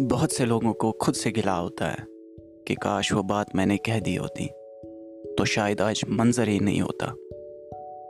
बहुत 0.00 0.32
से 0.32 0.44
लोगों 0.44 0.72
को 0.72 0.92
खुद 0.92 1.14
से 1.14 1.30
गिला 1.30 1.52
होता 1.52 1.88
है 1.88 2.04
कि 2.68 2.74
काश 2.74 3.12
वो 3.12 3.22
बात 3.22 3.56
मैंने 3.56 3.76
कह 3.76 4.00
दी 4.00 4.14
होती 4.14 4.46
तो 5.38 5.44
शायद 5.44 5.80
आज 5.80 6.02
मंजर 6.10 6.48
ही 6.48 6.60
नहीं 6.60 6.80
होता। 6.80 7.06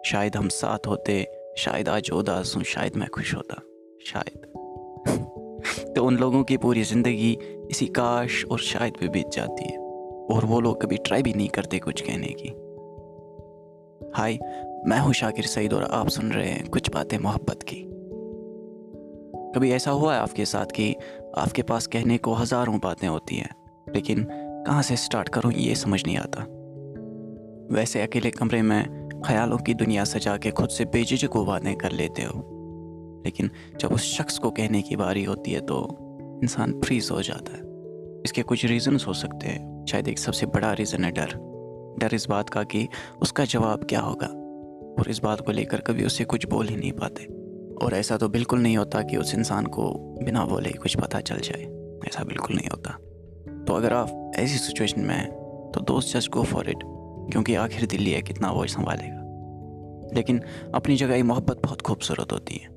शायद 0.07 0.37
हम 0.37 0.49
साथ 0.49 0.87
होते, 0.87 1.27
शायद 1.59 1.89
आज 1.89 2.11
उदास 2.11 2.57
हूँ, 2.57 2.63
शायद 2.63 2.97
मैं 2.97 3.09
खुश 3.09 3.35
होता, 3.35 3.63
शायद। 4.07 4.47
तो 5.97 6.05
उन 6.05 6.17
लोगों 6.17 6.45
की 6.45 6.57
पूरी 6.57 6.83
ज़िंदगी 6.83 7.39
इसी 7.71 7.87
काश 7.87 8.45
और 8.45 8.59
शायद 8.59 8.95
पे 9.01 9.09
बीत 9.09 9.29
जाती 9.29 9.65
है, 9.65 9.79
और 10.27 10.45
वो 10.45 10.61
लोग 10.61 10.83
कभी 10.83 10.97
ट्राई 10.97 11.23
भी 11.23 11.33
नहीं 11.33 11.49
करते 11.49 11.79
कुछ 11.79 12.01
कहने 12.01 12.35
की। 12.41 12.49
हाय, 14.15 14.39
मैं 14.87 14.99
हूँ 14.99 15.13
शाकिर 15.13 15.45
सईद 15.45 15.73
और 15.73 15.83
आप 15.83 16.09
सुन 16.09 16.33
रहे 16.33 16.49
हैं 16.49 16.69
कुछ 16.69 16.91
बातें 16.91 17.19
मोहब्बत 17.19 17.63
की। 17.63 17.87
कभी 19.55 19.71
ऐसा 19.73 19.91
हुआ 19.91 20.15
है 20.15 20.21
आपके 20.21 20.45
साथ 20.45 20.67
कि 20.67 20.97
आपके 21.39 21.63
पास 21.63 21.87
कहने 21.87 22.19
को 22.19 22.35
हज़ारों 22.35 22.79
बातें 22.79 23.09
होती 23.09 23.37
हैं, 23.37 23.51
लेकिन 23.95 24.27
कहाँ 24.67 24.83
से 24.83 24.97
स्टार्ट 24.97 25.29
करूँ 25.29 25.53
ये 25.53 25.75
समझ 25.75 26.05
नहीं 26.07 26.17
आता। 26.17 26.47
वैसे 27.75 28.03
अकेले 28.03 28.31
कमरे 28.31 28.63
में 28.63 29.09
ख्यालों 29.27 29.59
की 29.59 29.75
दुनिया 29.75 30.05
सजा 30.05 30.37
के 30.37 30.51
खुद 30.51 30.69
से 30.69 30.85
बेझिझक 30.85 31.37
वो 31.37 31.45
बातें 31.45 31.77
कर 31.77 31.93
लेते 31.93 32.23
हो। 32.23 33.23
लेकिन 33.27 33.51
जब 33.81 33.93
उस 33.93 34.03
शख्स 34.03 34.39
को 34.39 34.51
कहने 34.51 34.83
की 34.83 34.97
बारी 34.97 35.25
होती 35.25 35.51
है 35.51 35.61
तो 35.61 35.87
इंसान 36.43 36.81
फ्रीज 36.81 37.09
हो 37.13 37.23
जाता 37.23 37.53
है। 37.53 37.63
इसके 38.25 38.43
कुछ 38.43 38.65
रीज़न्स 38.65 39.07
हो 39.07 39.13
सकते 39.13 39.49
हैं। 39.49 39.85
शायद 39.87 40.09
एक 40.09 40.19
सबसे 40.19 40.47
बड़ा 40.47 40.73
रीज़न 40.73 41.05
है 41.05 41.11
डर। 41.11 41.35
डर 42.01 42.15
इस 42.15 42.27
बात 42.29 42.51
का 42.51 42.63
कि 42.63 42.89
उसका 43.23 43.45
जवाब 43.45 43.85
क्या 43.85 44.01
होगा? 44.01 44.27
और 44.99 45.11
इस 45.11 45.19
बात 45.19 45.41
को 45.41 45.53
लेकर 45.53 45.81
कभी 45.81 46.05
उसे 46.05 46.25
कुछ 46.25 46.47
बोल 46.47 46.69
ही 46.69 46.77
नहीं 46.77 46.93
पाते। 46.93 47.40
और 47.83 47.95
ऐसा 47.95 48.17
तो 48.17 48.29
बिल्कुल 48.29 48.61
नहीं 48.61 48.77
होता 48.77 49.03
कि 49.03 49.17
उस 49.17 49.35
इंसान 49.35 49.67
को 49.67 49.95
बिना 50.23 50.45
बोले 50.45 50.71
कुछ 50.71 50.97
पता 50.97 51.21
चल 51.21 51.41
जाए। 51.41 51.63
ऐसा 52.09 52.25
बिल्कुल 52.25 52.57
नहीं 52.57 52.69
होता। 52.69 52.91
तो 53.65 53.75
अगर 53.75 53.93
आप 53.93 54.33
ऐसी 54.37 54.59
सिचुएशन 54.59 55.01
में 55.01 55.15
हैं 55.15 55.31
तो 55.75 55.81
दोस्त 55.81 56.17
जस्ट 56.17 56.31
गो 56.31 56.43
फॉर 56.43 56.71
इट 56.71 56.79
क्योंकि 57.33 57.55
आखिर 57.55 57.87
दिल्ली 57.87 58.11
है 58.11 58.23
कितना 58.23 58.51
वो 58.51 58.67
संभालेगा। 58.67 59.21
लेकिन 60.15 60.41
अपनी 60.75 60.97
जगह 60.97 61.15
ये 61.15 61.23
मोहब्बत 61.23 61.61
बहुत 61.65 61.83
खूबसूरत 61.83 62.33
होती 62.33 62.55
है। 62.55 62.69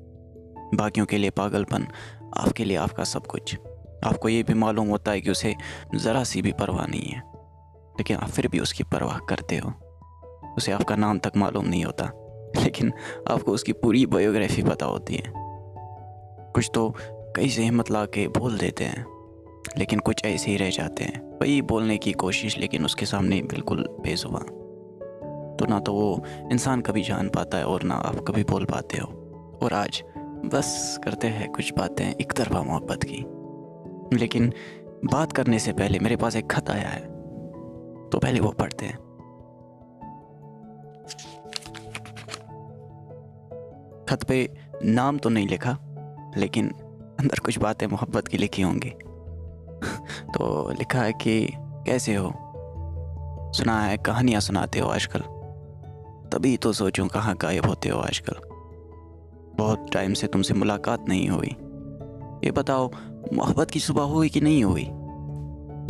बाकियों 0.74 1.06
के 1.06 1.16
लिए 1.16 1.30
पागलपन, 1.30 1.88
आपके 2.36 2.64
लिए 2.64 2.76
आपका 2.76 3.04
सब 3.04 3.26
कुछ। 3.26 3.56
आपको 4.04 4.28
ये 4.28 4.42
भी 4.42 4.54
मालूम 4.54 4.88
होता 4.88 5.10
है 5.10 5.20
कि 5.20 5.30
उसे 5.30 5.54
ज़रा 5.94 6.24
सी 6.24 6.42
भी 6.42 6.52
परवाह 6.52 6.86
नहीं 6.86 7.08
है। 7.08 7.22
लेकिन 7.98 8.16
आप 8.16 8.28
फिर 8.28 8.48
भी 8.48 8.58
उसकी 8.58 8.84
परवाह 8.84 9.18
करते 9.18 9.56
हो। 9.56 9.72
उसे 10.56 10.72
आपका 10.72 10.96
नाम 10.96 11.18
तक 11.18 11.32
मालूम 11.36 11.64
नहीं 11.64 11.84
होता। 11.84 12.23
लेकिन 12.64 12.92
आपको 13.30 13.52
उसकी 13.52 13.72
पूरी 13.72 14.06
बायोग्राफी 14.06 14.62
पता 14.62 14.86
होती 14.86 15.14
है। 15.14 15.32
कुछ 16.54 16.70
तो 16.74 16.94
कई 17.36 17.48
से 17.48 17.62
हिम्मत 17.62 17.90
ला 17.90 18.04
के 18.04 18.28
बोल 18.28 18.58
देते 18.58 18.84
हैं, 18.84 19.06
लेकिन 19.78 19.98
कुछ 19.98 20.24
ऐसे 20.24 20.50
ही 20.50 20.56
रह 20.56 20.70
जाते 20.70 21.04
हैं। 21.04 21.38
वही 21.38 21.62
बोलने 21.62 21.96
की 21.96 22.12
कोशिश, 22.12 22.58
लेकिन 22.58 22.84
उसके 22.84 23.06
सामने 23.06 23.42
बिल्कुल 23.42 23.88
बेजुबा 24.00 24.40
तो 25.58 25.66
ना 25.66 25.80
तो 25.80 25.92
वो 25.92 26.24
इंसान 26.52 26.80
कभी 26.80 27.02
जान 27.02 27.28
पाता 27.28 27.58
है 27.58 27.64
और 27.64 27.82
ना 27.82 27.94
आप 27.94 28.16
कभी 28.16 28.44
बोल 28.44 28.64
पाते 28.64 28.98
हो। 28.98 29.06
और 29.62 29.72
आज 29.72 30.02
बस 30.44 31.00
करते 31.04 31.26
हैं 31.26 31.52
कुछ 31.52 31.72
बातें 31.78 32.14
एक 32.20 32.32
तरफा 32.32 32.62
मोहब्बत 32.62 33.00
की। 33.02 33.24
लेकिन 34.16 34.52
बात 35.04 35.32
करने 35.32 35.58
से 35.58 35.72
पहले 35.72 35.98
मेरे 35.98 36.16
पास 36.16 36.36
एक 36.36 36.50
खत 36.50 36.70
आया 36.70 36.88
है। 36.88 37.00
तो 38.10 38.18
पहले 38.18 38.40
वो 38.40 38.50
पढ़ते 38.50 38.86
हैं। 38.86 39.03
खत 44.08 44.22
पे 44.22 44.56
नाम 44.84 45.18
तो 45.18 45.28
नहीं 45.28 45.48
लिखा, 45.48 45.78
लेकिन 46.36 46.68
अंदर 47.20 47.38
कुछ 47.38 47.58
बातें 47.58 47.86
मोहब्बत 47.86 48.28
की 48.28 48.38
लिखी 48.38 48.62
होंगी। 48.62 48.90
तो 50.34 50.70
लिखा 50.70 50.98
है 50.98 51.12
कि 51.12 51.48
कैसे 51.58 52.14
हो? 52.14 52.32
सुना 53.56 53.80
है 53.80 53.96
कहानियाँ 53.96 54.40
सुनाते 54.40 54.78
हो 54.78 54.88
आजकल। 54.88 55.20
तभी 56.28 56.56
तो 56.56 56.72
सोचूं 56.72 57.06
कहाँ 57.06 57.36
गायब 57.42 57.66
होते 57.66 57.88
हो 57.88 57.98
आजकल। 57.98 58.34
बहुत 59.58 59.86
टाइम 59.92 60.14
से 60.14 60.26
तुमसे 60.26 60.54
मुलाकात 60.54 61.08
नहीं 61.08 61.28
हुई। 61.28 61.56
ये 62.44 62.50
बताओ, 62.50 62.90
मोहब्बत 63.32 63.70
की 63.70 63.80
सुबह 63.80 64.02
हुई 64.02 64.28
कि 64.28 64.40
नहीं 64.40 64.64
हुई? 64.64 64.84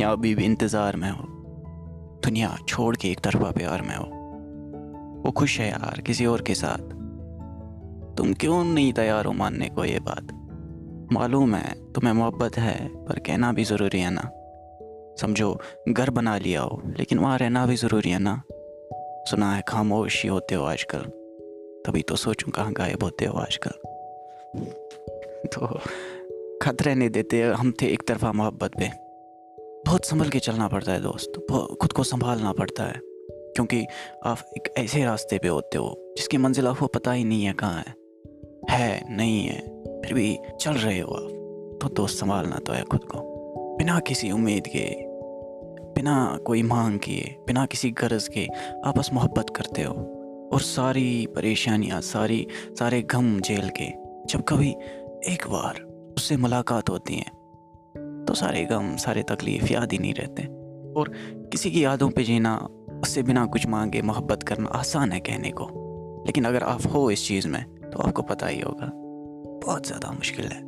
या 0.03 0.11
अभी 0.11 0.35
भी 0.35 0.45
इंतज़ार 0.45 0.97
में 0.97 1.11
हो? 1.11 1.25
दुनिया 2.25 2.59
छोड़ 2.69 2.97
के 2.97 3.09
एक 3.09 3.21
तरफा 3.21 3.51
प्यार 3.51 3.83
में 3.83 3.97
हो। 3.97 4.05
वो 5.23 5.31
खुश 5.31 5.61
है 5.61 5.71
यार, 5.71 6.01
किसी 6.01 6.27
और 6.27 6.43
के 6.43 6.55
साथ। 6.55 7.04
तुम 8.17 8.35
क्यों 8.35 8.65
नहीं 8.65 8.93
तैयार 8.93 9.25
हो 9.25 9.33
मानने 9.33 9.69
को 9.69 9.85
ये 9.85 10.01
बात? 10.01 10.41
मालूम 11.13 11.55
है, 11.55 11.93
तुम्हें 11.93 12.13
मोहब्बत 12.13 12.59
है, 12.59 13.05
पर 13.05 13.19
कहना 13.19 13.53
भी 13.53 13.65
ज़रूरी 13.65 14.01
है 14.01 14.11
ना। 14.11 14.31
समझो, 15.21 15.61
घर 15.89 16.11
बना 16.11 16.39
लिया 16.39 16.63
हो, 16.63 16.83
लेकिन 16.87 17.19
वहाँ 17.19 17.39
रहना 17.39 17.67
भी 17.67 17.77
ज़रूरी 17.77 18.11
है 18.11 18.19
ना। 18.19 18.43
सुना 19.31 19.55
है, 19.55 19.63
खामोश 19.69 20.23
ही 20.23 20.29
होते 20.29 20.55
हो 20.55 20.65
आजकल। 20.65 20.99
तभी 21.87 22.03
तो 22.03 22.17
सोचूं 22.17 22.53
कहाँ 22.53 22.73
गायब 22.73 23.03
होते 23.03 23.25
हो 23.25 23.39
आजकल। 23.39 23.71
तो 25.47 25.79
खतरे 26.63 26.95
नहीं 26.95 27.11
देते 27.11 27.43
हम 27.43 27.73
थे 27.83 27.87
एक 27.87 28.03
तरफा 28.09 28.33
मोहब्बत 28.33 28.71
पे। 28.81 28.91
बहुत 29.87 30.05
संभल 30.05 30.29
के 30.29 30.39
चलना 30.39 30.69
पड़ता 30.69 30.93
है 30.93 31.01
दोस्त 31.01 31.47
खुद 31.81 31.93
को 31.93 32.03
संभालना 32.03 32.53
पड़ता 32.53 32.85
है। 32.85 33.01
क्योंकि 33.55 33.87
आप 34.25 34.39
एक 34.57 34.75
ऐसे 34.79 35.05
रास्ते 35.05 35.39
पे 35.39 35.49
होते 35.49 35.79
हो, 35.79 36.15
जिसकी 36.17 36.37
मंजिल 36.37 36.67
आपको 36.67 36.87
पता 36.87 37.13
ही 37.13 37.25
नहीं 37.25 37.45
है 37.45 37.53
कहाँ 37.53 37.79
है। 37.79 38.04
है, 38.71 39.17
नहीं 39.17 39.47
है, 39.47 39.61
फिर 40.01 40.15
भी 40.15 40.39
चल 40.61 40.73
रहे 40.73 41.01
हो 41.01 41.13
आप। 41.13 41.31
तो 41.83 41.89
दोस्त 41.89 42.19
संभालना 42.19 42.57
तो 42.57 42.73
है 42.73 42.83
खुद 42.83 43.05
को। 43.05 43.19
बिना 43.79 44.01
किसी 44.01 44.31
उम्मीद 44.31 44.67
के, 44.67 44.97
बिना 45.95 46.39
कोई 46.47 46.63
मांग 46.63 46.99
किए 46.99 47.37
बिना 47.47 47.67
किसी 47.67 47.91
गरज 47.91 48.29
के 48.29 48.49
आपस 48.85 49.11
मोहब्बत 49.13 49.47
करते 49.57 49.83
हो। 49.83 49.95
और 50.53 50.61
सारी 50.61 51.27
परेशानियाँ, 51.27 52.01
सारी, 52.01 52.49
सारे 52.79 53.03
गम 53.03 53.41
झेल 53.41 53.71
के, 53.81 53.87
जब 54.27 54.43
कभी 54.43 54.71
एक 55.33 55.45
बार 55.49 55.83
उससे 56.17 56.37
मुलाकात 56.37 56.91
होती 56.91 57.15
है 57.15 57.45
तो 58.25 58.35
सारे 58.35 58.65
गम, 58.65 58.97
सारे 58.97 59.23
तकलीफ़ 59.23 59.73
याद 59.73 59.93
ही 59.93 59.99
नहीं 59.99 60.15
रहते। 60.15 60.43
और 60.93 61.13
किसी 61.37 61.71
की 61.71 61.85
यादों 61.85 62.11
पे 62.11 62.23
जीना, 62.23 62.69
उससे 63.03 63.23
बिना 63.23 63.47
कुछ 63.47 63.67
मांगे 63.67 64.03
मोहब्बत 64.03 64.43
करना 64.43 64.69
आसान 64.69 65.13
है 65.13 65.21
कहने 65.21 65.51
को। 65.51 65.69
लेकिन 66.27 66.45
अगर 66.45 66.63
आप 66.63 66.83
हो 66.95 67.11
इस 67.11 67.29
चीज़ 67.29 67.49
में 67.49 67.84
तो 67.95 68.03
आपको 68.03 68.23
पता 68.23 68.47
ही 68.47 68.61
होगा। 68.61 68.91
बहुत 69.67 69.87
ज़्यादा 69.87 70.11
मुश्किल 70.11 70.45
है। 70.45 70.61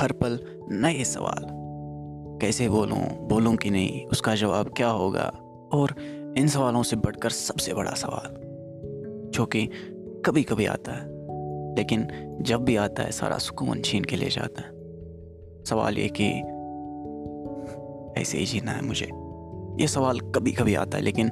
हर 0.00 0.12
पल 0.12 0.38
नए 0.70 1.04
सवाल। 1.04 1.46
कैसे 2.40 2.68
बोलूँ 2.68 3.28
बोलूँ 3.28 3.56
कि 3.56 3.70
नहीं, 3.70 4.06
उसका 4.06 4.34
जवाब 4.34 4.74
क्या 4.76 4.88
होगा? 4.88 5.32
और 5.72 5.94
इन 6.38 6.48
सवालों 6.48 6.82
से 6.82 6.96
बढ़कर 6.96 7.30
सबसे 7.30 7.74
बड़ा 7.74 7.90
सवाल, 7.90 8.34
जो 9.30 9.46
कि 9.46 9.70
कभी 10.26 10.42
कभी 10.42 10.66
आता 10.66 10.92
है, 10.92 11.04
लेकिन 11.76 12.08
जब 12.40 12.64
भी 12.64 12.76
आता 12.76 13.02
है, 13.02 13.12
सारा 13.12 13.38
सुकून 13.38 13.80
छीन 13.80 14.04
के 14.04 14.16
ले 14.16 14.28
जाता 14.28 14.62
है। 14.62 14.68
सवाल 15.64 15.98
ये 15.98 16.08
कि 16.20 16.28
ऐसे 18.20 18.38
ही 18.38 18.46
जीना 18.46 18.72
है 18.72 18.82
मुझे। 18.82 19.08
ये 19.82 19.88
सवाल 19.88 20.20
कभी 20.20 20.52
कभी 20.52 20.74
आता 20.74 20.98
है, 20.98 21.04
लेकिन 21.04 21.30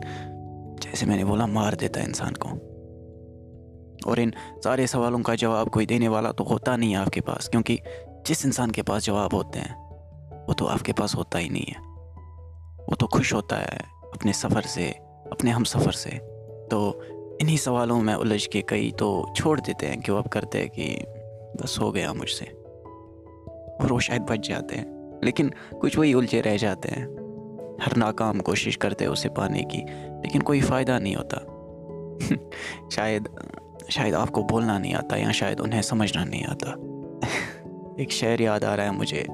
जैसे 0.83 1.07
मैंने 1.07 1.25
बोला, 1.25 1.47
मार 1.47 1.75
देता 1.75 2.01
है 2.01 2.07
इंसान 2.07 2.35
को। 2.35 2.70
और 4.07 4.19
इन 4.19 4.35
सारे 4.65 4.87
सवालों 4.87 5.19
का 5.19 5.35
जवाब 5.35 5.69
कोई 5.69 5.87
देने 5.87 6.09
वाला 6.09 6.33
तो 6.33 6.45
होता 6.45 6.77
नहीं 6.77 6.91
है 6.91 6.97
आपके 6.97 7.21
पास, 7.21 7.49
क्योंकि 7.49 7.79
जिस 8.27 8.47
इंसान 8.47 8.71
के 8.71 8.83
पास 8.83 9.05
जवाब 9.05 9.35
होते 9.35 9.59
हैं, 9.59 9.75
वो 10.47 10.53
तो 10.53 10.65
आपके 10.65 10.93
पास 10.93 11.15
होता 11.15 11.39
ही 11.39 11.49
नहीं 11.49 11.67
है। 11.69 11.81
वो 12.81 12.95
तो 12.95 13.07
खुश 13.07 13.35
होता 13.35 13.57
है 13.57 13.79
अपने 14.13 14.33
सफ़र 14.33 14.63
से, 14.63 14.91
अपने 15.33 15.51
हम 15.51 15.65
सफ़र 15.65 15.93
से। 15.93 16.11
तो 16.71 17.03
इन्हीं 17.41 17.57
सवालों 17.57 18.01
में 18.03 18.15
उलझ 18.15 18.47
के 18.47 18.63
कई 18.63 18.91
तो 18.91 19.33
छोड़ 19.37 19.61
देते 19.61 19.87
हैं 19.87 20.01
कि 20.01 20.13
वो 20.13 20.19
अब 20.19 20.29
करते 20.29 20.59
हैं 20.59 20.69
कि 20.69 21.05
बस 21.63 21.77
हो 21.81 21.93
गया 21.93 22.13
मुझसे। 22.13 22.45
और 23.81 23.93
वो 23.93 24.01
शायद 24.01 24.23
बच 24.23 24.49
जाते 24.49 24.77
हैं, 24.77 25.21
लेकिन 25.25 25.53
कुछ 25.81 25.99
वही 25.99 26.15
उलझे 26.15 26.41
रह 26.41 26.57
जाते 26.57 26.89
हैं। 26.89 27.21
हर 27.83 27.97
नाकाम 27.97 28.41
कोशिश 28.41 28.77
करते 28.77 29.05
हैं 29.05 29.11
उसे 29.11 29.29
पाने 29.29 29.63
की, 29.63 29.79
लेकिन 30.23 30.41
कोई 30.41 30.61
फ़ायदा 30.61 30.99
नहीं 30.99 31.17
होता। 31.17 31.47
शायद 32.93 33.29
शायद 33.91 34.15
आपको 34.15 34.43
बोलना 34.43 34.79
नहीं 34.79 34.95
आता 34.95 35.17
या 35.17 35.33
शायद 35.33 35.61
उन्हें 35.61 35.83
समझना 35.83 36.25
नहीं 36.25 36.45
आता। 36.45 36.71
एक 38.03 38.13
शेर 38.13 38.43
याद 38.43 38.65
आ 38.65 38.75
रहा 38.75 38.87
है 38.87 38.93
मुझे, 38.93 39.27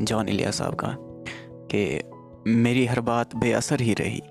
जॉन 0.00 0.28
इलिया 0.28 0.50
साहब 0.50 0.74
का, 0.74 0.96
कि 1.74 2.00
मेरी 2.46 2.86
हर 2.86 3.00
बात 3.00 3.36
बेअसर 3.36 3.80
ही 3.80 3.94
रही। 3.94 4.22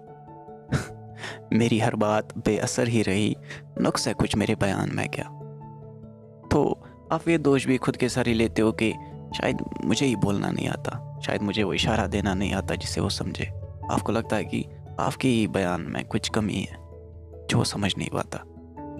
मेरी 1.58 1.80
हर 1.80 1.96
बात 1.96 2.38
बेअसर 2.38 2.88
ही 2.88 3.02
रही, 3.02 3.36
नुक्स 3.82 4.08
है 4.08 4.14
कुछ 4.14 4.36
मेरे 4.36 4.56
बयान 4.56 4.92
में 4.94 5.10
क्या? 5.10 5.26
तो 6.52 6.84
आप 7.12 7.28
ये 7.28 7.38
दोष 7.38 7.66
भी 7.66 7.78
खुद 7.78 7.98
के 7.98 8.10
सर 8.10 8.28
ही 8.28 8.34
लेते 8.34 8.62
हो 8.62 8.72
कि 8.72 8.92
शायद 9.38 9.58
मुझे 9.86 10.06
ही 10.06 10.16
बोलना 10.16 10.52
नहीं 10.52 10.68
आता, 10.68 11.20
शायद 11.26 11.42
मुझे 11.42 11.64
वो 11.64 11.74
इशारा 11.74 12.08
देना 12.08 12.34
नहीं 12.34 12.54
आता 12.54 12.76
जिससे 12.76 13.02
वो 13.02 13.10
समझे। 13.10 13.46
आपको 13.92 14.12
लगता 14.12 14.36
है 14.36 14.46
कि 14.46 14.66
आपके 15.00 15.28
ही 15.28 15.48
बयान 15.48 15.82
में 15.82 16.06
कुछ 16.06 16.30
कमी 16.30 16.68
है, 16.72 16.78
जो 17.48 17.64
समझ 17.64 17.94
नहीं 17.98 18.10
पाता। 18.10 18.44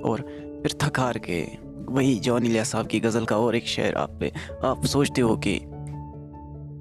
और 0.04 0.22
फिर 0.64 0.78
थक 0.82 1.00
हार 1.00 1.18
के, 1.18 1.48
वही 1.94 2.16
जॉन 2.16 2.46
इलिया 2.46 2.64
साहब 2.64 2.88
की 2.88 3.00
गज़ल 3.00 3.26
का 3.26 3.38
और 3.38 3.56
एक 3.56 3.68
शेर 3.68 3.96
आप 3.96 4.18
पे, 4.20 4.32
आप 4.64 4.86
सोचते 4.86 5.22
हो 5.22 5.38
कि 5.38 5.52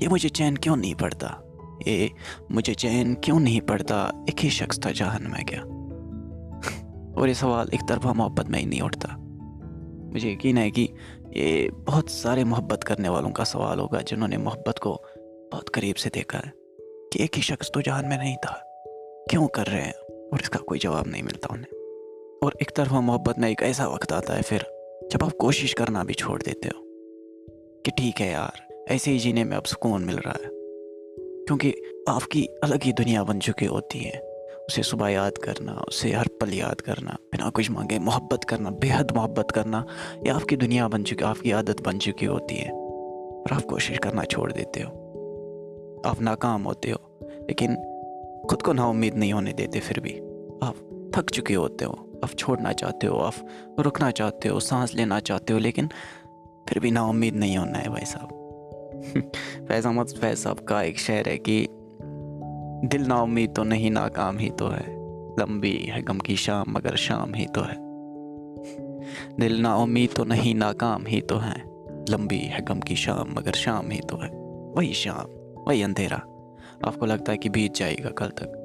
ये 0.04 0.08
मुझे 0.08 0.28
चैन 0.28 0.56
क्यों 0.56 0.76
नहीं 0.76 0.94
पड़ता? 0.94 1.42
ये 1.88 2.10
मुझे 2.50 2.74
चैन 2.74 3.14
क्यों 3.14 3.40
नहीं 3.40 3.60
पड़ता? 3.60 4.24
एक 4.28 4.40
ही 4.40 4.50
शख्स 4.50 4.80
था 4.86 4.90
जहान 4.90 5.22
में 5.22 5.44
क्या? 5.44 5.60
और 7.20 7.28
ये 7.28 7.34
सवाल 7.34 7.70
एक 7.74 7.80
तरफा 7.88 8.12
मोहब्बत 8.12 8.48
में 8.48 8.58
ही 8.58 8.66
नहीं 8.66 8.80
उठता। 8.80 9.16
मुझे 10.12 10.32
यकीन 10.32 10.58
है 10.58 10.70
कि 10.70 10.88
ये 11.36 11.70
बहुत 11.70 12.10
सारे 12.10 12.44
मोहब्बत 12.44 12.84
करने 12.84 13.08
वालों 13.08 13.30
का 13.30 13.44
सवाल 13.44 13.78
होगा 13.78 14.00
जिन्होंने 14.00 14.36
मोहब्बत 14.36 14.78
को 14.78 15.02
बहुत 15.52 15.68
करीब 15.68 15.94
से 15.94 16.10
देखा 16.14 16.38
है 16.38 16.52
कि 17.12 17.24
एक 17.24 17.30
ही 17.36 17.42
शख्स 17.42 17.70
तो 17.74 17.82
जहान 17.82 18.06
में 18.06 18.18
नहीं 18.18 18.36
था। 18.36 18.62
क्यों 19.30 19.48
कर 19.48 19.66
रहे 19.66 19.82
हैं? 19.82 19.94
और 20.32 20.40
इसका 20.40 20.58
कोई 20.58 20.78
जवाब 20.78 21.06
नहीं 21.06 21.22
मिलता 21.22 21.48
उन्हें। 21.52 21.81
और 22.42 22.56
एक 22.62 22.70
तरफा 22.76 23.00
मोहब्बत 23.00 23.38
में 23.38 23.50
एक 23.50 23.62
ऐसा 23.62 23.86
वक्त 23.86 24.12
आता 24.12 24.34
है 24.34 24.42
फिर, 24.42 24.60
जब 25.12 25.24
आप 25.24 25.32
कोशिश 25.40 25.72
करना 25.72 26.04
भी 26.04 26.14
छोड़ 26.14 26.42
देते 26.42 26.68
हो 26.68 26.82
कि 27.84 27.90
ठीक 27.90 28.20
है 28.20 28.32
यार, 28.32 28.84
ऐसे 28.88 29.10
ही 29.10 29.18
जीने 29.18 29.44
में 29.44 29.56
अब 29.56 29.62
सुकून 29.62 30.04
मिल 30.04 30.16
रहा 30.16 30.32
है। 30.32 30.50
क्योंकि 31.46 31.74
आपकी 32.08 32.46
अलग 32.46 32.82
ही 32.82 32.92
दुनिया 32.92 33.24
बन 33.24 33.38
चुकी 33.38 33.64
होती 33.64 33.98
है। 33.98 34.20
उसे 34.68 34.82
सुबह 34.82 35.08
याद 35.08 35.38
करना, 35.38 35.84
उसे 35.88 36.12
हर 36.12 36.28
पल 36.40 36.54
याद 36.54 36.80
करना, 36.80 37.10
बिना 37.10 37.50
कुछ 37.50 37.70
मांगे 37.70 37.98
मोहब्बत 37.98 38.44
करना, 38.44 38.70
बेहद 38.70 39.12
मोहब्बत 39.12 39.50
करना, 39.50 39.86
ये 40.16 40.28
आपकी 40.28 40.56
दुनिया 40.56 40.88
बन 40.88 41.02
चुकी, 41.02 41.24
आपकी 41.24 41.50
आदत 41.50 41.80
बन 41.80 41.98
चुकी 41.98 42.26
होती 42.26 42.54
है। 42.54 42.72
और 42.72 43.52
आप 43.52 43.62
कोशिश 43.62 43.98
करना 43.98 44.24
छोड़ 44.24 44.52
देते 44.52 44.80
हो। 44.80 44.90
आप 46.06 46.20
नाकाम 46.20 46.62
होते 46.62 46.90
हो, 46.90 47.18
लेकिन 47.22 47.74
खुद 48.50 48.62
को 48.62 48.72
ना 48.72 48.88
उम्मीद 48.88 49.14
नहीं 49.14 49.32
होने 49.32 49.52
देते 49.52 49.80
फिर 49.80 50.00
भी। 50.00 50.12
आप 50.62 50.74
थक 51.16 51.30
चुके 51.30 51.54
होते 51.54 51.84
हो। 51.84 52.11
आप 52.24 52.30
छोड़ना 52.30 52.72
चाहते 52.72 53.06
हो 53.06 53.16
आप 53.16 53.34
रुकना 53.80 54.10
चाहते 54.10 54.48
हो, 54.48 54.60
सांस 54.60 54.94
लेना 54.94 55.20
चाहते 55.20 55.52
हो, 55.52 55.58
लेकिन 55.58 55.88
फिर 56.68 56.78
भी 56.78 56.90
ना 56.90 57.06
उम्मीद 57.06 57.34
नहीं 57.34 57.56
होना 57.56 57.78
है 57.78 57.88
भाई 57.88 58.04
साहब। 58.04 58.38
फैज़ 59.68 59.86
अहमद, 59.88 60.06
फैज़ 60.06 60.38
साहब 60.38 60.58
का 60.58 60.82
एक 60.82 60.98
शेर 60.98 61.28
है 61.28 61.38
कि 61.38 61.68
दिल 62.88 63.02
ना 63.02 63.22
उम्मीद 63.22 63.54
तो 63.54 63.64
नहीं 63.64 63.90
नाकाम 63.90 64.38
ही 64.38 64.50
तो 64.50 64.66
है। 64.68 64.84
लंबी 65.40 65.76
है 65.76 66.02
गम 66.02 66.18
की 66.18 66.36
शाम, 66.36 66.64
मगर 66.68 66.96
शाम 66.96 67.34
ही 67.34 67.46
तो 67.46 67.60
है। 67.60 67.74
दिल 69.40 69.60
ना 69.60 69.76
उम्मीद 69.76 70.10
तो 70.16 70.24
नहीं 70.24 70.54
नाकाम 70.54 71.06
ही 71.06 71.20
तो 71.20 71.36
है। 71.36 71.72
लंबी 72.10 72.38
है 72.38 72.64
गम 72.64 72.80
की 72.80 72.96
शाम, 72.96 73.32
मगर 73.32 73.52
शाम 73.52 73.90
ही 73.90 74.00
तो 74.00 74.16
है। 74.16 74.28
वही 74.76 74.94
शाम, 74.94 75.26
वही 75.68 75.82
अंधेरा। 75.82 76.16
आपको 76.84 77.06
लगता 77.06 77.32
है 77.32 77.38
कि 77.38 77.48
बीत 77.48 77.74
जाएगा 77.74 78.10
कल 78.10 78.26
तक। 78.26 78.58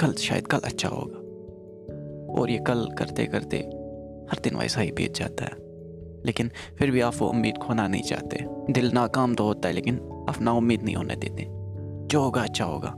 कल 0.00 0.12
शायद 0.12 0.46
कल 0.46 0.58
अच्छा 0.58 0.88
होगा। 0.88 1.17
और 2.30 2.50
ये 2.50 2.58
कल 2.58 2.88
करते 2.98 3.26
करते 3.26 3.56
हर 4.32 4.38
दिन 4.42 4.56
वैसा 4.56 4.80
ही 4.80 4.92
बीत 4.92 5.14
जाता 5.14 5.44
है। 5.44 5.50
लेकिन 6.26 6.50
फिर 6.78 6.90
भी 6.90 7.00
आप 7.00 7.14
वो 7.18 7.28
उम्मीद 7.28 7.58
खोना 7.58 7.88
नहीं 7.88 8.02
चाहते। 8.02 8.44
दिल 8.72 8.90
नाकाम 8.90 9.34
तो 9.34 9.44
होता 9.44 9.68
है, 9.68 9.74
लेकिन 9.74 10.26
आप 10.28 10.40
ना 10.40 10.52
उम्मीद 10.52 10.82
नहीं 10.82 10.96
होने 10.96 11.16
देते। 11.16 11.46
जो 12.06 12.22
होगा 12.22 12.42
अच्छा 12.42 12.64
होगा। 12.64 12.94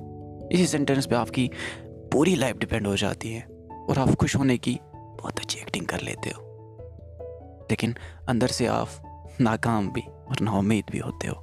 इसी 0.53 0.67
सेंटेंस 0.67 1.07
पे 1.07 1.15
आपकी 1.15 1.51
पूरी 1.87 2.35
लाइफ 2.35 2.57
डिपेंड 2.57 2.87
हो 2.87 2.97
जाती 2.97 3.33
है 3.33 3.43
और 3.89 3.99
आप 3.99 4.15
खुश 4.15 4.37
होने 4.37 4.59
की 4.59 4.81
बहुत 4.93 5.39
अच्छी 5.39 5.61
एक्टिंग 5.61 5.87
कर 5.87 6.01
लेते 6.01 6.31
हो। 6.31 6.47
लेकिन 7.71 7.95
अंदर 8.29 8.47
से 8.47 8.67
आप 8.67 8.89
नाकाम 9.41 9.93
भी 9.93 10.01
और 10.01 10.37
ना 10.43 10.59
उम्मीद 10.59 10.85
भी 10.93 10.99
होते 10.99 11.29
हो। 11.29 11.35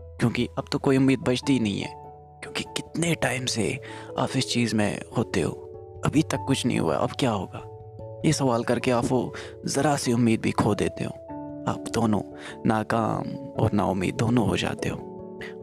क्योंकि 0.00 0.48
अब 0.58 0.64
तो 0.72 0.78
कोई 0.78 0.96
उम्मीद 0.96 1.18
बचती 1.18 1.60
नहीं 1.60 1.80
है। 1.80 1.94
क्योंकि 2.42 2.64
कितने 2.64 3.14
टाइम 3.14 3.46
से 3.46 3.80
आप 4.18 4.28
इस 4.36 4.50
चीज़ 4.50 4.74
में 4.74 5.00
होते 5.18 5.40
हो। 5.40 5.65
अभी 6.04 6.22
तक 6.22 6.44
कुछ 6.46 6.66
नहीं 6.66 6.78
हुआ, 6.78 6.94
अब 6.94 7.10
क्या 7.10 7.30
होगा? 7.30 7.72
ये 8.26 8.32
सवाल 8.32 8.64
करके 8.64 8.90
आप 8.90 9.04
वो 9.04 9.34
ज़रा 9.66 9.96
सी 9.96 10.12
उम्मीद 10.12 10.40
भी 10.40 10.50
खो 10.50 10.74
देते 10.74 11.04
हो। 11.04 11.10
आप 11.68 11.84
दोनों 11.94 12.20
नाकाम 12.66 13.28
और 13.36 13.72
नाउमीद 13.72 14.14
दोनों 14.14 14.48
हो 14.48 14.56
जाते 14.56 14.88
हो। 14.88 14.98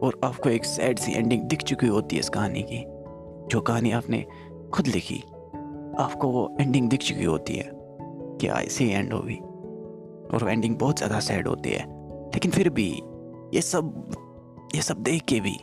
और 0.02 0.20
आपको 0.24 0.48
एक 0.48 0.64
सैड 0.64 0.98
सी 0.98 1.12
एंडिंग 1.12 1.42
दिख 1.42 1.62
चुकी 1.62 1.86
होती 1.86 2.16
है 2.16 2.20
इस 2.20 2.28
कहानी 2.28 2.62
की। 2.62 2.84
जो 3.48 3.60
कहानी 3.60 3.90
आपने 3.90 4.24
खुद 4.72 4.86
लिखी, 4.86 5.18
आपको 5.98 6.28
वो 6.28 6.56
एंडिंग 6.60 6.88
दिख 6.88 7.00
चुकी 7.00 7.24
होती 7.24 7.54
है 7.54 7.70
कि 8.40 8.48
ऐसी 8.48 8.88
एंड 8.90 9.12
होगी। 9.12 9.36
और 10.34 10.38
वो 10.42 10.48
एंडिंग 10.48 10.76
बहुत 10.76 10.96
ज़्यादा 10.96 11.20
सैड 11.20 11.48
होती 11.48 11.70
है। 11.70 11.84
लेकिन 12.28 12.50
फिर 12.50 12.68
भी 12.68 13.02
ये 13.54 13.60
सब 13.60 14.14
ये 14.74 14.82
सब 14.82 14.96
देख 14.96 15.22
के 15.22 15.40
भी 15.40 15.56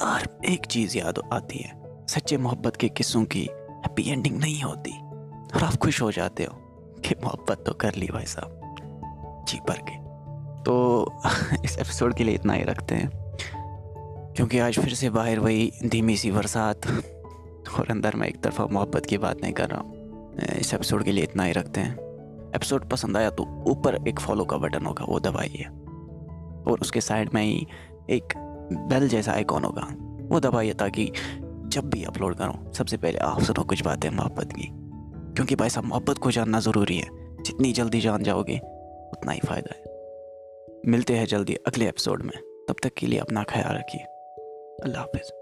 यार 0.00 0.40
एक 0.44 0.66
चीज़ 0.66 0.98
याद 0.98 1.18
आती 1.32 1.58
है। 1.58 1.80
सच्चे 2.08 2.36
मोहब्बत 2.36 2.76
के 2.76 2.88
किस्सों 2.88 3.24
की 3.24 3.48
हैप्पी 4.00 4.12
एंडिंग 4.12 4.38
नहीं 4.38 4.62
होती। 4.62 4.98
और 5.56 5.64
आप 5.64 5.74
खुश 5.74 6.02
हो 6.02 6.12
जाते 6.12 6.44
हो 6.44 6.54
कि 7.06 7.14
मोहब्बत 7.24 7.64
तो 7.66 7.72
कर 7.72 7.94
ली 7.94 8.06
भाई 8.06 8.24
साहब। 8.24 8.76
जी 9.48 9.58
भर 9.68 9.78
के। 9.78 9.96
तो 10.62 11.06
इस 11.64 11.78
एपिसोड 11.78 12.14
के 12.14 12.24
लिए 12.24 12.34
इतना 12.34 12.52
ही 12.52 12.62
रखते 12.62 12.94
हैं। 12.94 13.10
क्योंकि 14.36 14.58
आज 14.58 14.78
फिर 14.78 14.94
से 14.94 15.10
बाहर 15.10 15.38
वही 15.38 15.72
धीमी 15.86 16.16
सी 16.16 16.30
बरसात 16.30 16.86
और 17.78 17.86
अंदर 17.90 18.16
मैं 18.16 18.28
एक 18.28 18.40
तरफा 18.40 18.66
मोहब्बत 18.66 19.06
की 19.06 19.18
बात 19.18 19.42
नहीं 19.42 19.52
कर 19.52 19.68
रहा 19.68 19.80
हूँ। 19.80 19.92
इस 20.56 20.74
एपिसोड 20.74 21.02
के 21.02 21.12
लिए 21.12 21.24
इतना 21.24 21.42
ही 21.42 21.52
रखते 21.52 21.80
हैं। 21.80 21.94
एपिसोड 22.54 22.88
पसंद 22.88 23.16
आया 23.16 23.30
तो 23.30 23.64
ऊपर 23.66 24.08
एक 24.08 24.20
फॉलो 24.20 24.44
का 24.44 24.56
बटन 24.56 24.86
होगा, 24.86 25.04
वो 25.04 25.20
दबाइए। 25.20 25.64
और 26.70 26.78
उसके 26.82 27.00
साइड 27.00 27.30
में 27.34 27.42
ही 27.42 27.66
एक 28.10 28.24
बेल 28.72 29.08
जैसा 29.08 29.32
आइकॉन 29.32 29.64
होगा, 29.64 29.86
वो 30.28 30.40
दबाइए 30.40 30.72
ताकि 30.72 31.12
जब 31.70 31.90
भी 31.90 32.04
अपलोड 32.04 32.36
करूँ, 32.36 32.72
सबसे 32.72 32.96
पहले 32.96 33.18
आप 33.18 33.42
सुनो 33.42 33.64
कुछ 33.64 33.82
बातें 33.82 34.10
मोहब्बत 34.10 34.52
की। 34.52 34.68
क्योंकि 35.34 35.54
भाई 35.54 35.68
साहब, 35.68 35.86
मोहब्बत 35.86 36.18
को 36.18 36.30
जानना 36.30 36.60
ज़रूरी 36.60 36.96
है। 36.96 37.08
जितनी 37.42 37.72
जल्दी 37.72 38.00
जान 38.00 38.22
जाओगे, 38.22 38.58
उतना 39.12 39.32
ही 39.32 39.40
फ़ायदा 39.40 39.74
है। 39.74 39.84
मिलते 40.86 41.14
हैं 41.14 41.26
जल्दी 41.26 41.54
अगले 41.54 41.88
एपिसोड 41.88 42.22
में। 42.22 42.66
तब 42.68 42.74
तक 42.82 42.94
के 42.94 43.06
लिए 43.06 43.18
अपना 43.18 43.42
ख्याल 43.42 43.74
रखिए। 43.76 44.00
अल्लाह 44.84 45.02
हाफिज़। 45.02 45.39